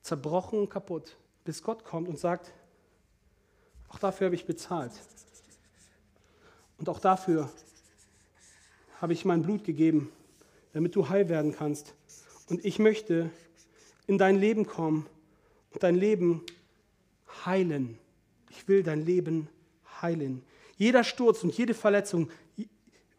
[0.02, 2.52] zerbrochen und kaputt, bis Gott kommt und sagt,
[3.90, 4.92] auch dafür habe ich bezahlt.
[6.78, 7.48] Und auch dafür
[9.00, 10.10] habe ich mein Blut gegeben,
[10.72, 11.94] damit du heil werden kannst.
[12.50, 13.30] Und ich möchte
[14.08, 15.06] in dein Leben kommen
[15.72, 16.42] und dein Leben
[17.46, 17.96] heilen.
[18.50, 19.48] Ich will dein Leben
[20.02, 20.42] heilen.
[20.76, 22.28] Jeder Sturz und jede Verletzung,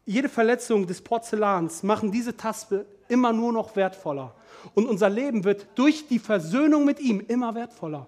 [0.06, 4.36] jede Verletzung des Porzellans machen diese Taste immer nur noch wertvoller.
[4.73, 8.08] Und unser Leben wird durch die Versöhnung mit ihm immer wertvoller.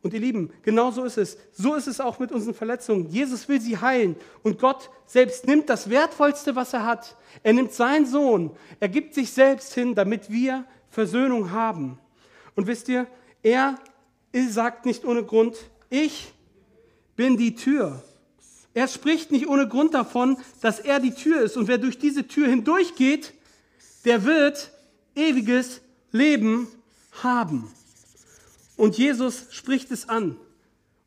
[0.00, 1.36] Und ihr Lieben, genau so ist es.
[1.52, 3.08] So ist es auch mit unseren Verletzungen.
[3.08, 4.14] Jesus will sie heilen.
[4.44, 7.16] Und Gott selbst nimmt das Wertvollste, was er hat.
[7.42, 8.52] Er nimmt seinen Sohn.
[8.78, 11.98] Er gibt sich selbst hin, damit wir Versöhnung haben.
[12.54, 13.06] Und wisst ihr,
[13.42, 13.78] er
[14.32, 15.56] sagt nicht ohne Grund,
[15.90, 16.32] ich
[17.16, 18.02] bin die Tür.
[18.74, 21.56] Er spricht nicht ohne Grund davon, dass er die Tür ist.
[21.56, 23.34] Und wer durch diese Tür hindurchgeht,
[24.04, 24.70] der wird
[25.14, 25.80] ewiges
[26.12, 26.68] Leben
[27.22, 27.70] haben.
[28.76, 30.36] Und Jesus spricht es an.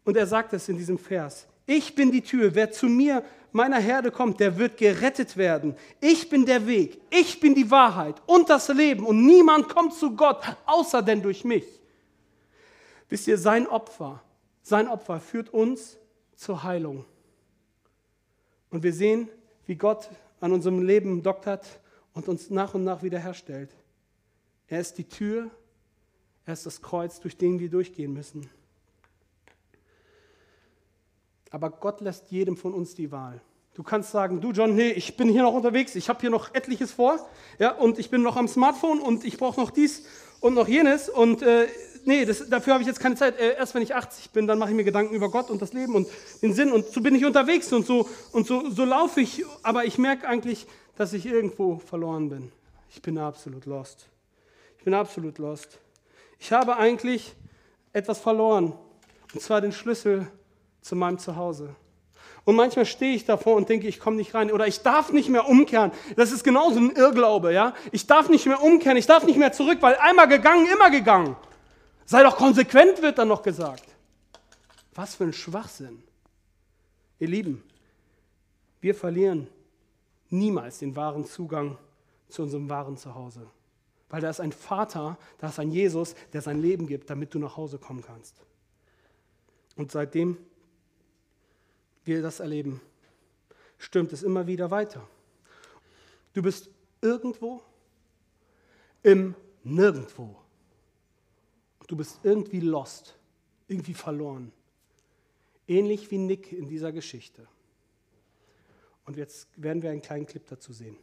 [0.04, 1.48] Und er sagt es in diesem Vers.
[1.66, 2.56] Ich bin die Tür.
[2.56, 5.76] Wer zu mir, meiner Herde kommt, der wird gerettet werden.
[6.00, 7.02] Ich bin der Weg.
[7.10, 9.06] Ich bin die Wahrheit und das Leben.
[9.06, 11.66] Und niemand kommt zu Gott, außer denn durch mich.
[13.10, 14.22] Wisst ihr, sein Opfer,
[14.62, 15.98] sein Opfer führt uns
[16.36, 17.06] zur Heilung.
[18.70, 19.30] Und wir sehen,
[19.66, 20.10] wie Gott
[20.40, 21.66] an unserem Leben doktert
[22.14, 23.72] und uns nach und nach wiederherstellt.
[24.68, 25.52] Er ist die Tür
[26.46, 28.50] er ist das Kreuz, durch den wir durchgehen müssen.
[31.52, 33.40] Aber Gott lässt jedem von uns die Wahl.
[33.74, 36.54] Du kannst sagen, du John, nee, ich bin hier noch unterwegs, ich habe hier noch
[36.54, 37.26] etliches vor,
[37.60, 40.06] ja, und ich bin noch am Smartphone und ich brauche noch dies
[40.42, 41.68] und noch jenes und äh,
[42.04, 43.40] nee, das, dafür habe ich jetzt keine Zeit.
[43.40, 45.72] Äh, erst wenn ich 80 bin, dann mache ich mir Gedanken über Gott und das
[45.72, 46.08] Leben und
[46.42, 49.86] den Sinn und so bin ich unterwegs und so und so, so laufe ich, aber
[49.86, 52.52] ich merke eigentlich, dass ich irgendwo verloren bin.
[52.90, 54.10] Ich bin absolut lost.
[54.80, 55.80] Ich bin absolut lost
[56.42, 57.36] ich habe eigentlich
[57.94, 58.74] etwas verloren,
[59.32, 60.28] und zwar den Schlüssel
[60.82, 61.76] zu meinem Zuhause.
[62.44, 65.30] Und manchmal stehe ich davor und denke, ich komme nicht rein oder ich darf nicht
[65.30, 65.92] mehr umkehren.
[66.16, 67.76] Das ist genauso ein Irrglaube, ja?
[67.92, 71.36] Ich darf nicht mehr umkehren, ich darf nicht mehr zurück, weil einmal gegangen, immer gegangen.
[72.06, 73.86] Sei doch konsequent, wird dann noch gesagt.
[74.96, 76.04] Was für ein Schwachsinn.
[77.20, 77.64] Ihr Lieben,
[78.82, 79.48] wir verlieren
[80.30, 81.78] niemals den wahren Zugang
[82.28, 83.46] zu unserem wahren Zuhause.
[84.10, 87.40] Weil da ist ein Vater, da ist ein Jesus, der sein Leben gibt, damit du
[87.40, 88.36] nach Hause kommen kannst.
[89.78, 90.38] Und seitdem
[92.04, 92.82] wir das erleben,
[93.78, 95.08] stimmt es immer wieder weiter.
[96.34, 96.70] Du bist
[97.02, 97.62] irgendwo
[99.04, 100.36] im Nirgendwo.
[101.88, 103.18] Du bist irgendwie lost,
[103.68, 104.52] irgendwie verloren.
[105.68, 107.48] Ähnlich wie Nick in dieser Geschichte.
[109.06, 110.98] Und jetzt werden wir einen kleinen Clip dazu sehen.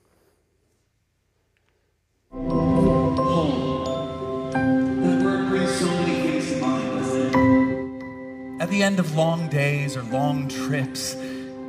[8.69, 11.17] At the end of long days or long trips,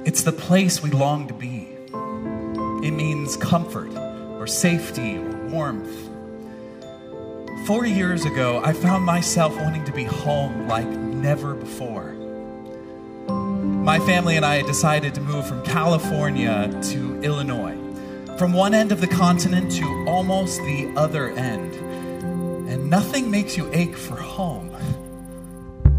[0.03, 1.69] it's the place we long to be.
[2.85, 3.89] It means comfort
[4.37, 6.09] or safety or warmth.
[7.65, 12.11] Four years ago, I found myself wanting to be home like never before.
[13.29, 17.77] My family and I had decided to move from California to Illinois,
[18.37, 21.75] from one end of the continent to almost the other end.
[22.69, 24.68] And nothing makes you ache for home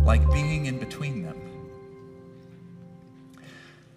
[0.05, 1.37] like being in between them.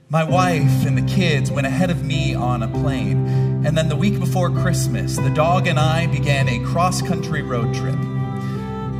[0.09, 3.95] My wife and the kids went ahead of me on a plane, and then the
[3.95, 7.97] week before Christmas, the dog and I began a cross country road trip.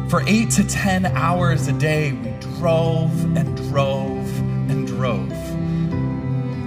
[0.10, 4.40] For eight to ten hours a day, we drove and drove
[4.72, 5.32] and drove.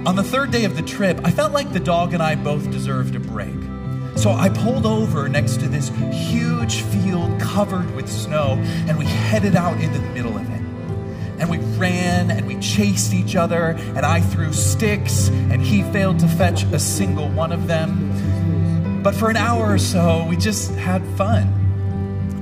[0.07, 2.71] On the third day of the trip, I felt like the dog and I both
[2.71, 3.66] deserved a break.
[4.17, 8.53] So I pulled over next to this huge field covered with snow,
[8.87, 10.61] and we headed out into the middle of it.
[11.39, 16.17] And we ran and we chased each other, and I threw sticks, and he failed
[16.19, 19.01] to fetch a single one of them.
[19.03, 21.53] But for an hour or so, we just had fun.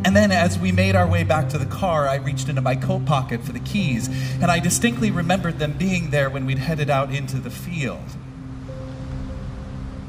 [0.05, 2.77] And then, as we made our way back to the car, I reached into my
[2.77, 4.07] coat pocket for the keys,
[4.41, 8.05] and I distinctly remembered them being there when we'd headed out into the field.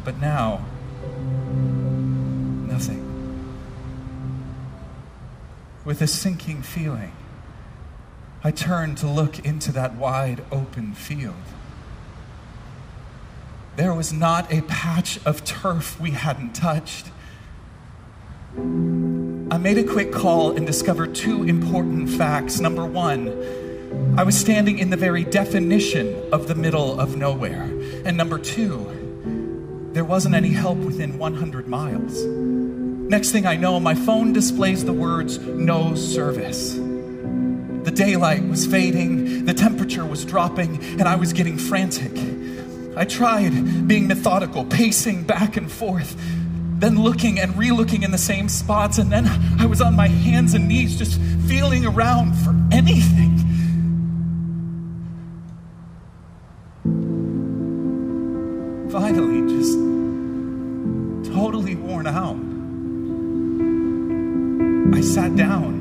[0.04, 0.64] But now,
[2.66, 3.02] nothing.
[5.84, 7.12] With a sinking feeling,
[8.44, 11.34] I turned to look into that wide open field.
[13.76, 17.06] There was not a patch of turf we hadn't touched.
[18.56, 22.58] I made a quick call and discovered two important facts.
[22.58, 23.28] Number one,
[24.18, 27.64] I was standing in the very definition of the middle of nowhere.
[28.04, 29.05] And number two,
[29.96, 32.22] there wasn't any help within 100 miles.
[32.22, 36.74] Next thing I know, my phone displays the words no service.
[36.74, 42.12] The daylight was fading, the temperature was dropping, and I was getting frantic.
[42.94, 46.14] I tried being methodical, pacing back and forth,
[46.78, 49.26] then looking and re looking in the same spots, and then
[49.58, 53.32] I was on my hands and knees just feeling around for anything.
[58.90, 59.45] Finally,
[61.46, 62.34] totally worn out.
[64.96, 65.76] I sat down.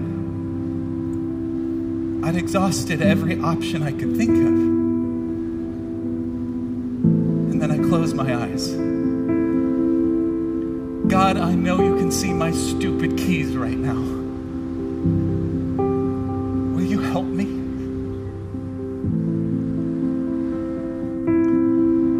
[2.24, 4.54] I'd exhausted every option I could think of.
[7.50, 8.68] And then I closed my eyes.
[11.10, 14.04] God, I know you can see my stupid keys right now.
[16.76, 17.46] Will you help me?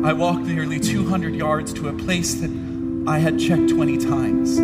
[0.04, 2.65] I walked nearly 200 yards to a place that
[3.08, 4.60] I had checked 20 times.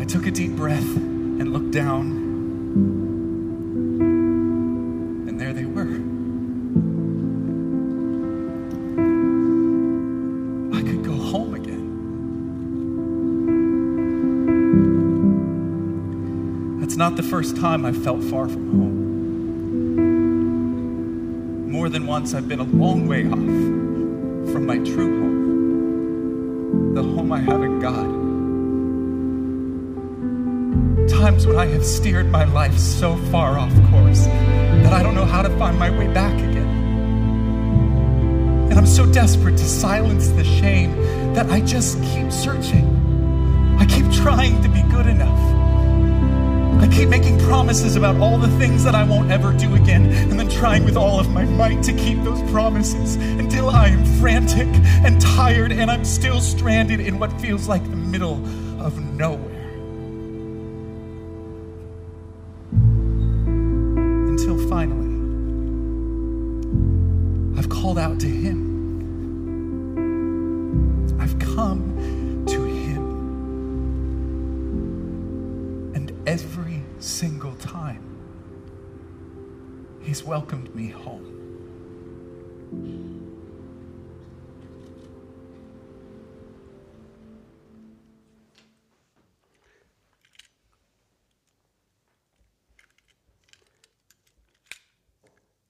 [0.00, 2.10] I took a deep breath and looked down.
[5.28, 5.94] And there they were.
[10.76, 11.84] I could go home again.
[16.80, 18.98] That's not the first time I've felt far from home.
[21.70, 25.27] More than once, I've been a long way off from my true home,
[27.36, 28.18] have in God.
[31.10, 35.24] Times when I have steered my life so far off course that I don't know
[35.24, 36.68] how to find my way back again.
[38.70, 40.96] And I'm so desperate to silence the shame
[41.34, 42.86] that I just keep searching.
[43.78, 45.47] I keep trying to be good enough.
[46.80, 50.38] I keep making promises about all the things that I won't ever do again, and
[50.38, 54.68] then trying with all of my might to keep those promises until I am frantic
[55.04, 58.44] and tired and I'm still stranded in what feels like the middle
[58.80, 59.54] of nowhere.
[64.30, 65.08] Until finally,
[67.58, 68.67] I've called out to Him.
[80.08, 81.26] He's welcomed me home.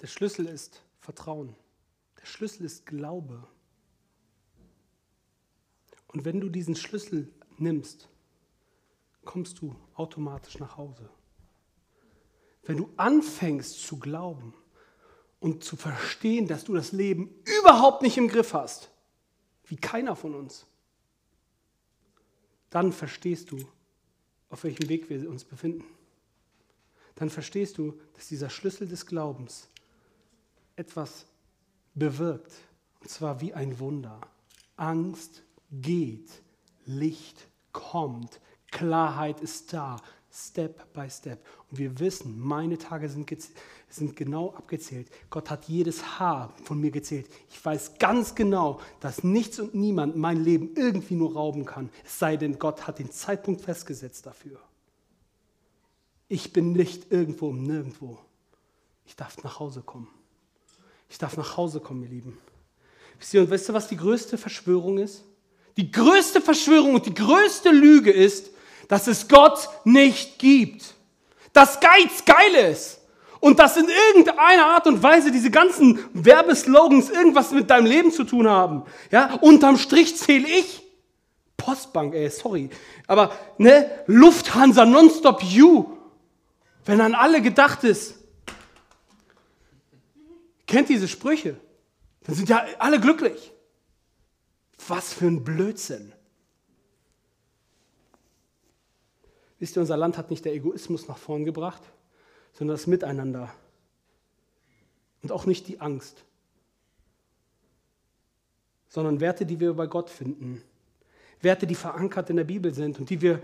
[0.00, 1.56] Der Schlüssel ist Vertrauen.
[2.20, 3.44] Der Schlüssel ist Glaube.
[6.06, 8.08] Und wenn du diesen Schlüssel nimmst,
[9.24, 11.10] kommst du automatisch nach Hause.
[12.68, 14.52] Wenn du anfängst zu glauben
[15.40, 18.90] und zu verstehen, dass du das Leben überhaupt nicht im Griff hast,
[19.64, 20.66] wie keiner von uns,
[22.68, 23.66] dann verstehst du,
[24.50, 25.82] auf welchem Weg wir uns befinden.
[27.14, 29.70] Dann verstehst du, dass dieser Schlüssel des Glaubens
[30.76, 31.24] etwas
[31.94, 32.52] bewirkt,
[33.00, 34.20] und zwar wie ein Wunder.
[34.76, 36.42] Angst geht,
[36.84, 39.96] Licht kommt, Klarheit ist da,
[40.46, 41.44] Step by Step.
[41.70, 43.28] Und wir wissen, meine Tage sind,
[43.88, 45.08] sind genau abgezählt.
[45.30, 47.28] Gott hat jedes Haar von mir gezählt.
[47.50, 52.18] Ich weiß ganz genau, dass nichts und niemand mein Leben irgendwie nur rauben kann, es
[52.18, 54.60] sei denn, Gott hat den Zeitpunkt festgesetzt dafür.
[56.28, 58.18] Ich bin nicht irgendwo um nirgendwo.
[59.06, 60.08] Ich darf nach Hause kommen.
[61.08, 62.38] Ich darf nach Hause kommen, ihr Lieben.
[63.18, 65.24] Wisst ihr, und weißt du, was die größte Verschwörung ist?
[65.76, 68.50] Die größte Verschwörung und die größte Lüge ist,
[68.88, 70.94] dass es Gott nicht gibt.
[71.52, 72.98] Dass Geiz geil ist.
[73.40, 78.24] Und dass in irgendeiner Art und Weise diese ganzen Werbeslogans irgendwas mit deinem Leben zu
[78.24, 78.82] tun haben.
[79.12, 80.82] Ja, unterm Strich zähle ich.
[81.56, 82.70] Postbank, ey, sorry.
[83.06, 85.96] Aber, ne, Lufthansa, Nonstop You.
[86.84, 88.14] Wenn an alle gedacht ist,
[90.66, 91.56] kennt diese Sprüche,
[92.24, 93.52] dann sind ja alle glücklich.
[94.86, 96.12] Was für ein Blödsinn.
[99.58, 101.82] Wisst ihr, unser Land hat nicht der Egoismus nach vorn gebracht,
[102.52, 103.52] sondern das Miteinander.
[105.22, 106.24] Und auch nicht die Angst,
[108.88, 110.62] sondern Werte, die wir bei Gott finden.
[111.40, 113.42] Werte, die verankert in der Bibel sind und die wir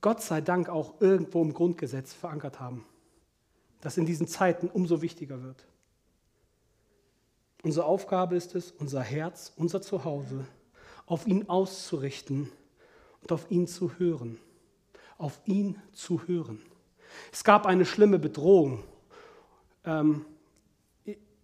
[0.00, 2.84] Gott sei Dank auch irgendwo im Grundgesetz verankert haben.
[3.80, 5.66] Das in diesen Zeiten umso wichtiger wird.
[7.62, 10.46] Unsere Aufgabe ist es, unser Herz, unser Zuhause
[11.06, 12.52] auf ihn auszurichten
[13.22, 14.38] und auf ihn zu hören
[15.18, 16.60] auf ihn zu hören.
[17.32, 18.82] Es gab eine schlimme Bedrohung.
[19.84, 20.24] Ähm,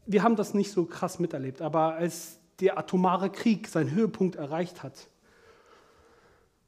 [0.06, 4.82] wir haben das nicht so krass miterlebt, aber als der atomare Krieg seinen Höhepunkt erreicht
[4.82, 5.08] hat,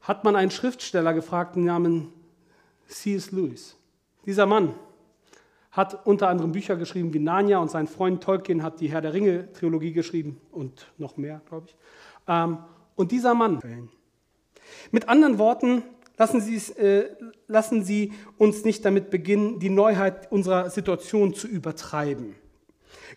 [0.00, 2.08] hat man einen Schriftsteller gefragt namens
[2.88, 3.32] C.S.
[3.32, 3.76] Lewis.
[4.26, 4.74] Dieser Mann
[5.70, 9.12] hat unter anderem Bücher geschrieben wie Narnia und sein Freund Tolkien hat die Herr der
[9.12, 11.76] Ringe-Trilogie geschrieben und noch mehr, glaube ich.
[12.28, 12.58] Ähm,
[12.94, 13.58] und dieser Mann,
[14.92, 15.82] mit anderen Worten,
[16.16, 17.08] lassen Sie, äh,
[17.46, 22.36] lassen Sie uns nicht damit beginnen, die Neuheit unserer Situation zu übertreiben.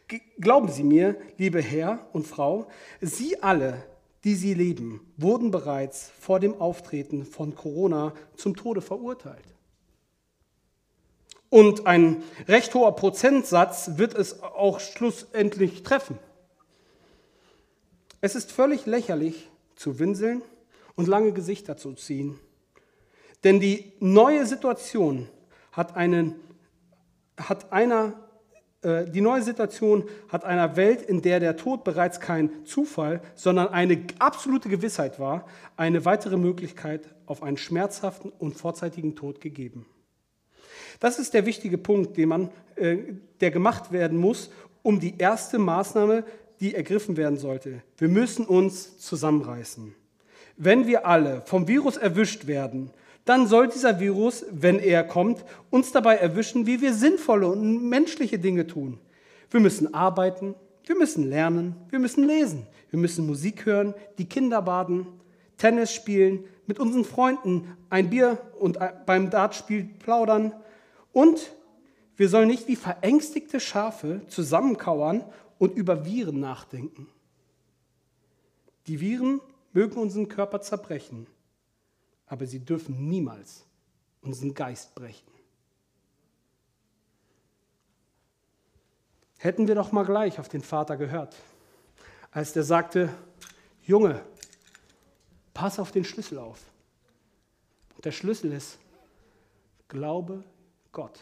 [0.07, 2.67] G glauben Sie mir, liebe Herr und Frau,
[3.01, 3.83] Sie alle,
[4.23, 9.55] die Sie lieben, wurden bereits vor dem Auftreten von Corona zum Tode verurteilt.
[11.49, 16.19] Und ein recht hoher Prozentsatz wird es auch schlussendlich treffen.
[18.19, 20.41] Es ist völlig lächerlich zu winseln
[20.95, 22.39] und lange Gesichter zu ziehen.
[23.43, 25.27] Denn die neue Situation
[25.71, 26.35] hat, einen,
[27.37, 28.13] hat einer,
[28.81, 33.69] äh, die neue Situation hat einer Welt, in der der Tod bereits kein Zufall, sondern
[33.69, 39.85] eine absolute Gewissheit war, eine weitere Möglichkeit auf einen schmerzhaften und vorzeitigen Tod gegeben.
[40.99, 42.97] Das ist der wichtige Punkt, den man, äh,
[43.39, 44.49] der gemacht werden muss,
[44.81, 46.23] um die erste Maßnahme,
[46.59, 47.83] die ergriffen werden sollte.
[47.97, 49.93] Wir müssen uns zusammenreißen.
[50.55, 52.91] Wenn wir alle vom Virus erwischt werden,
[53.27, 58.39] dann soll dieser Virus, wenn er kommt, uns dabei erwischen, wie wir sinnvolle und menschliche
[58.39, 58.99] Dinge tun.
[59.51, 60.55] Wir müssen arbeiten,
[60.85, 65.07] wir müssen lernen, wir müssen lesen, wir müssen Musik hören, die Kinder baden,
[65.57, 70.53] Tennis spielen, mit unseren Freunden ein Bier und beim Dartspiel plaudern,
[71.13, 71.51] und
[72.15, 75.23] wir sollen nicht wie verängstigte Schafe zusammenkauern
[75.57, 77.07] und über Viren nachdenken.
[78.87, 79.41] Die Viren
[79.73, 81.27] mögen unseren Körper zerbrechen,
[82.27, 83.65] aber sie dürfen niemals
[84.21, 85.31] unseren Geist brechen.
[89.39, 91.35] Hätten wir doch mal gleich auf den Vater gehört,
[92.31, 93.13] als der sagte,
[93.83, 94.21] Junge,
[95.53, 96.59] pass auf den Schlüssel auf.
[97.95, 98.77] Und der Schlüssel ist,
[99.87, 100.43] glaube
[100.91, 101.19] Gott.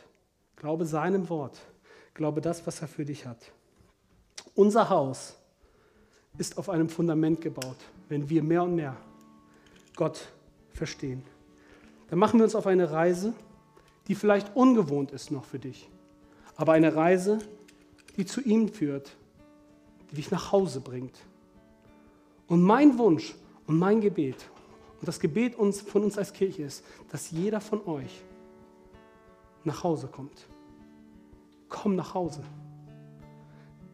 [0.56, 1.60] Glaube seinem Wort.
[2.14, 3.52] Glaube das, was er für dich hat.
[4.56, 5.36] Unser Haus
[6.38, 7.78] ist auf einem Fundament gebaut,
[8.10, 8.96] wenn wir mehr und mehr
[9.96, 10.28] Gott
[10.76, 11.24] verstehen.
[12.10, 13.34] Dann machen wir uns auf eine Reise,
[14.08, 15.90] die vielleicht ungewohnt ist noch für dich,
[16.56, 17.40] aber eine Reise,
[18.18, 19.16] die zu ihm führt,
[20.12, 21.18] die dich nach Hause bringt.
[22.48, 24.48] Und mein Wunsch und mein Gebet
[25.00, 28.24] und das Gebet uns, von uns als Kirche ist, dass jeder von euch
[29.64, 30.48] nach Hause kommt.
[31.70, 32.44] Komm nach Hause.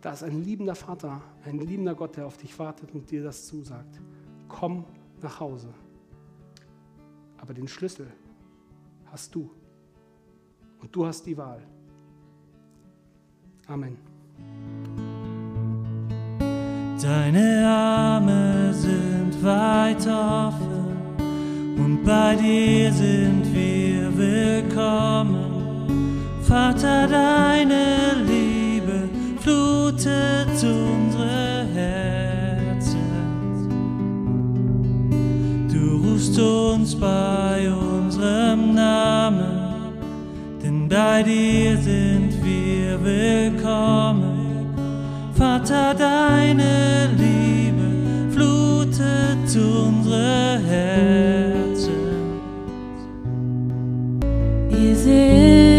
[0.02, 3.46] Da ist ein liebender Vater, ein liebender Gott, der auf dich wartet und dir das
[3.46, 4.00] zusagt.
[4.48, 4.86] Komm
[5.22, 5.70] nach Hause.
[7.42, 8.08] Aber den Schlüssel
[9.12, 9.50] hast du.
[10.80, 11.62] Und du hast die Wahl.
[13.68, 13.98] Amen.
[17.02, 20.96] Deine Arme sind weit offen
[21.78, 25.88] und bei dir sind wir willkommen.
[26.44, 31.01] Vater, deine Liebe flutet unsere
[36.22, 39.44] rufst uns bei unserem Namen,
[40.64, 44.68] denn bei dir sind wir willkommen.
[45.34, 51.92] Vater, deine Liebe flutet unsere Herzen.
[54.70, 55.71] Wir sind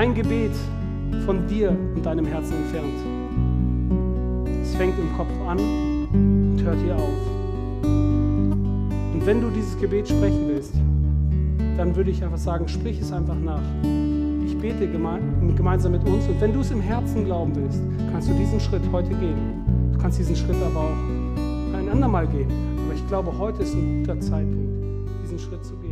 [0.00, 0.52] ein Gebet
[1.26, 2.94] von dir und deinem Herzen entfernt.
[4.62, 7.20] Es fängt im Kopf an und hört hier auf.
[9.12, 10.72] Und wenn du dieses Gebet sprechen willst,
[11.76, 13.60] dann würde ich einfach sagen, sprich es einfach nach.
[14.46, 15.20] Ich bete geme
[15.54, 18.82] gemeinsam mit uns und wenn du es im Herzen glauben willst, kannst du diesen Schritt
[18.92, 19.92] heute gehen.
[19.92, 22.48] Du kannst diesen Schritt aber auch ein andermal gehen.
[22.86, 24.82] Aber ich glaube, heute ist ein guter Zeitpunkt,
[25.22, 25.89] diesen Schritt zu gehen.